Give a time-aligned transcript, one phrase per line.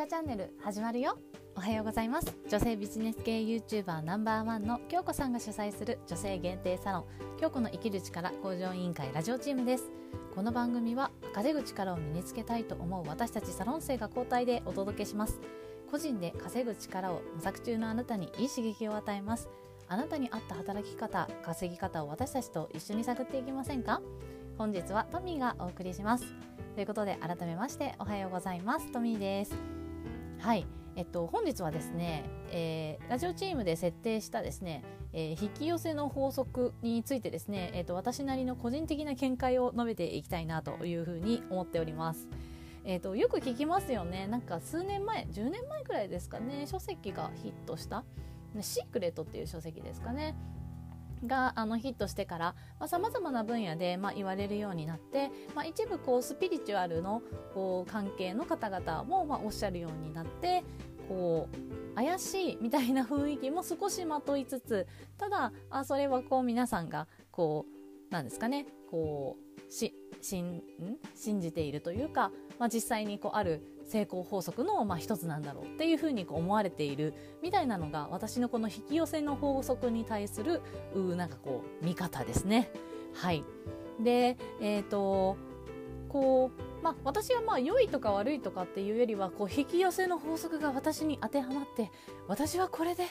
[0.00, 1.18] カチャンネル始まるよ。
[1.54, 2.34] おはようございます。
[2.48, 7.04] 女性ビジネス系 YouTuber ナンバーワンの京子さんが主催する女性限定サロン。
[7.38, 9.90] 京子の生きる力向上委員会ラジオチームです。
[10.34, 15.38] この番組は稼ぐ力を身につけたいと思う私たちサロン生が交代でお届けします。
[15.90, 19.50] 個人で稼ぐ力を模索中のあなたにいい刺激を与えます。
[19.86, 24.00] あなたに合った働き方稼ぎ方を私たちと一緒に探っていきませんか？
[24.56, 26.24] 本日はトミーがお送りします。
[26.74, 28.90] ということで改めましておはようございます。
[28.92, 29.79] トミーです。
[30.40, 30.66] はい。
[30.96, 34.82] えっと本日はですね、えー、ラジオチームで設定したですね、
[35.12, 42.26] えー、引き寄せの法則についてですね、えっと私なりの個人的な見解を述べていきたいなというふうに思っております。
[42.84, 44.26] えーと、よく聞きますよね。
[44.26, 48.04] なんか数年前10年前くらいですかね書籍がヒットした
[48.62, 50.34] 「シークレット」っていう書籍ですかね。
[51.26, 52.54] があのヒットしてから
[52.86, 57.22] さまざ、まな分野で、まあ、言われるようになって、まあ、一部こうスピリチュアルの
[57.54, 60.64] こう関係の方々も、まあ、おっしゃるようになって
[61.08, 64.86] こう怪しいみたいな雰囲気も少しまといつつ
[65.18, 67.79] ただあそれはこう皆さんがこう
[68.10, 68.66] なんですかね。
[68.90, 70.62] こうし信
[71.14, 80.60] 信じているというか、まあ、実際にこうある成功法則のまあ一つなんだろうっていうふうにこう思われているみたいなのが私のこの引き寄せの法則に対する
[80.94, 82.70] うなんかこう見方ですね。
[83.14, 83.44] はい。
[84.02, 85.36] でえーと
[86.08, 91.90] こうまあ、私はまあ良いとか悪いとかっていうよりはこう引き寄せの法則が私に当てはまって
[92.26, 93.04] 私はこれで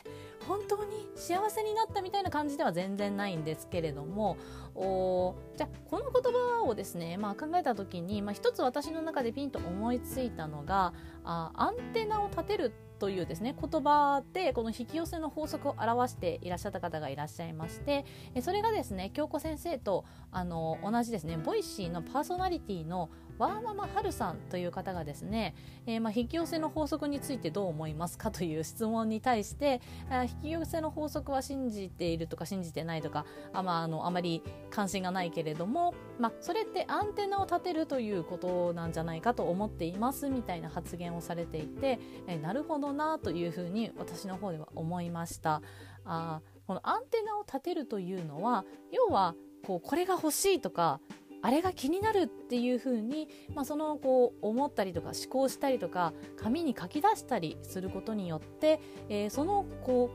[0.47, 4.37] 本当に幸せになったみたいな感じでは全然ないんですけれども
[4.75, 18.05] おじゃあこの言葉をですね、まあ、考えた時に、まあ、一つ私の中でピンと思いついたのがあアンテナを立てるというですね言葉でこの引き寄せの法則を表していらっしゃった方がいらっしゃいまして
[18.41, 25.55] それがですね京子先生とあの同じですね Voicy のパーソナリティのワーママハルさんという方がですね、
[25.87, 29.81] えー、まあ引き寄せの法則についてどう思いますかという質問に対して
[30.23, 45.61] 引き寄せの法則は信じているとか信じてないとかあ,、まあ、あのあまり関心がないけれども、まあ、それってアンテナを立てるということなんじゃないかと思っていますみたいな発言をされていて、えー、なるほどなというふうに私の方では思いました。
[46.05, 49.35] あこのアンテナを立てるというのは要は
[49.65, 50.99] こうこれが欲しいとか
[51.41, 60.09] あれが気になるっていうふうに、まあ、そのこう思ったりとか思考したりとか紙に書き出したりすることによって、えー、そのこ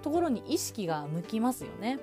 [0.00, 1.98] うところに意識が向きますよね。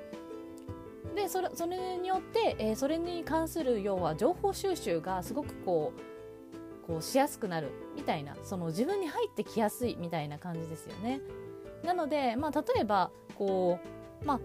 [1.16, 11.22] でそれそれによって、えー、それに関する要は情報収集がすごくこうこうしやすくなるみたいなその自分に入ってきやすいみたいな感じですよね。
[11.84, 13.80] なので、まあ、例えばこ
[14.22, 14.40] う、まあ、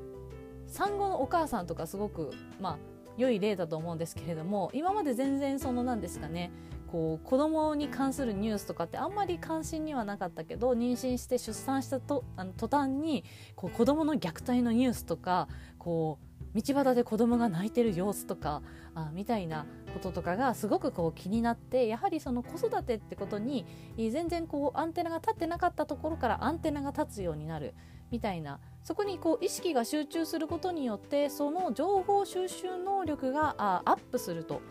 [0.67, 2.79] 産後のお母さんとかすごく、まあ、
[3.17, 6.51] 良い例だと思うんですけれども今まで全然その何ですかね
[6.87, 16.27] こう子供に関するニュースとかってあんまり関心にはなかったけど妊娠して出産したとあの途端にこう子供の虐待のニュースとかこう
[16.63, 18.63] 道端で子供が泣いてる様子とか
[18.95, 23.67] あみたいなこととかがすごくこう気になってやはりその子育てってことに
[23.99, 27.75] 全然こうアンテナが立ってなかったところからアンテナが立つようになる
[28.11, 34.63] みたいなそこにこう意識が集中することによってその情報収集能力がアップすると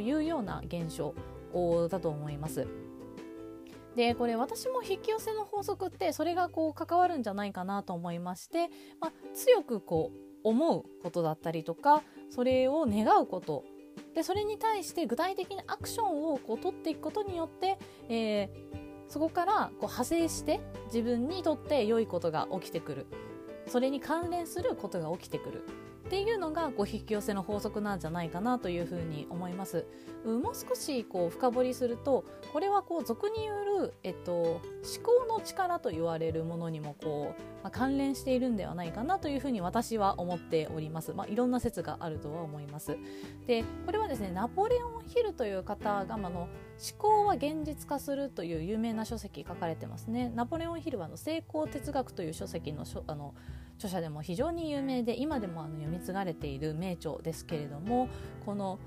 [0.00, 1.14] いうような現象
[1.90, 2.66] だと思います。
[3.94, 8.70] でこれ私も引き寄せの法則ってそれがこう関わるんじゃないかなと思いまして、
[9.00, 13.64] まあ、強くこう思うことだったりとかそれを願うこと
[14.14, 23.06] でそれに対して具体的なアクションをこう取っていくことによって、えーそこからこう派生して自分にとって良いことが起きてくる
[23.68, 25.64] それに関連することが起きてくる。
[26.08, 29.84] っていうのがこう引き寄せの法則なんじゃないかなというふうに思います。
[30.24, 34.60] もう少しこう深掘りするとこれはこう俗による、えっと、思
[35.02, 41.12] 考の力と言われるものにもこう、まあ、関連しているんではないかなというふうに私は思っております。
[41.12, 42.96] まあ、いろんな説があるとは思います。
[43.46, 46.48] でこれはですねナポレオン・ヒルという方が、まあの思
[46.96, 50.32] 考は現実化するという有名な書籍書かれてますね。
[50.34, 53.34] ナポレオン・ヒルはの成功哲学という書籍のあの
[53.78, 58.08] 著者でも非常に有名で今でもあの読み継がれている名著ですけれども
[58.44, 58.78] この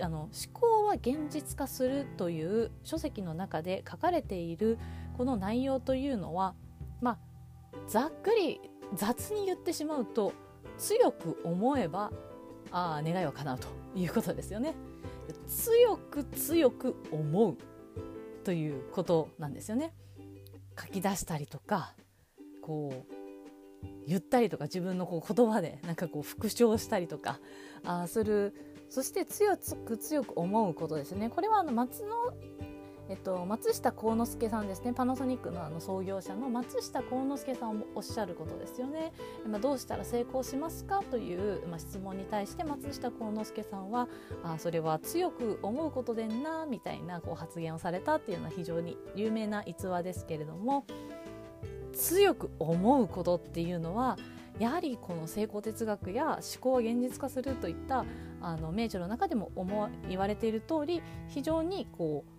[0.00, 4.78] あの思考は現実化するという書籍の中で書かれている
[5.16, 6.54] この内容というのは
[7.00, 7.18] まあ
[7.86, 8.60] ざっくり
[8.94, 10.32] 雑に言ってしまうと
[10.78, 12.10] 強く思えば
[12.70, 14.74] あ願いは叶うということですよね。
[15.46, 17.56] 強く強く思う
[18.44, 19.94] ということなんですよね。
[20.78, 21.94] 書き出したりとか
[22.62, 23.17] こう
[24.06, 27.40] 言ったりとか自分のこう言葉でなんかこう復唱したりとか
[27.84, 28.54] あする。
[28.90, 31.28] そして強く強く思うことですね。
[31.28, 32.08] これはあの松野
[33.08, 34.92] えっと、松下幸之助さんですね。
[34.92, 39.12] パナソニックのあの創業者の松下幸之助さんもおっしゃることですよね。
[39.46, 44.08] まあ、どうしたら成功しますかという、まあ、質問に対して松下幸之助さんは
[44.42, 50.84] あそれは強く思うことでんなみたいなこう発言をされたっていうのは非常に有名な逸話ですけれども
[51.98, 54.16] 強く思うことっていうのは
[54.58, 58.04] やはりこの成功哲学や思考を現実化するといった
[58.40, 62.32] あの名著の中でも思言われている通り非常にこう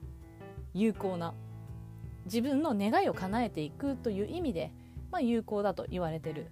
[0.73, 1.33] 有効な
[2.25, 4.71] 自分の願いを叶えていくという意味で、
[5.11, 6.51] まあ、有効だと言われてる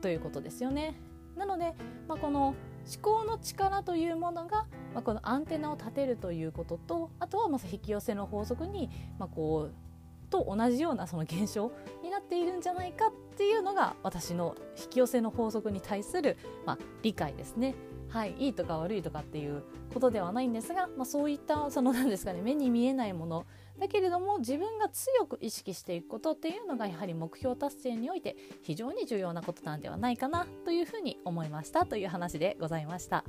[0.00, 0.94] ということですよね。
[1.36, 1.74] なので、
[2.06, 2.56] まあ、この思
[3.02, 9.89] 考の力というものが、まあ、このアンテナを立てるということとあとはまず引き寄せの法則に、まあ、こう
[10.30, 11.72] と同じようなその現象
[12.02, 17.74] になっているんじゃないかっていうのが私の引き寄せの法則に対する、まあ、理解ですね。
[18.08, 19.62] はい、いいとか悪いとかっていう
[19.94, 23.46] ことではないんですが、まあ、そういったその何ですかね目に見えないもの
[23.78, 33.24] だけれども自分が強く意識していくことっていうのがやはり目標達成において非常に重要なことなんではないかなというふうに思いましたという話でございました。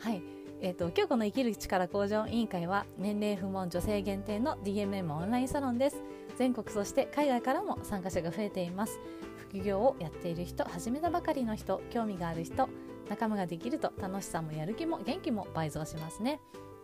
[0.00, 6.02] はいえーと、今日この生きる力向上委員会は年齢不問女性限定の DMM オンラインサロンです。
[6.36, 8.98] 全国そして海外からも参加者が増えています。
[9.36, 12.68] 副業をやっている人始めたばかりの人興味がある人
[13.08, 16.40] 仲間ができると楽しさもやる気も元気も倍増しますね。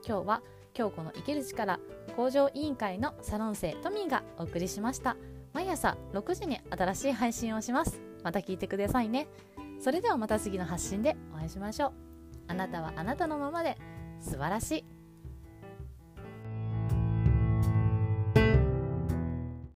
[0.06, 0.42] 今日は
[0.72, 1.80] 京子の生きる力
[2.16, 5.16] 向上委員会のサロン生トミーがお送りしました。
[5.52, 8.00] 毎朝6時に新しい配信をします。
[8.22, 9.26] また聞いてくださいね。
[9.80, 12.13] それではまた次の発信でお会いしましょう。
[12.49, 13.79] あなたはあなたのままで
[14.20, 14.94] 素晴らしい。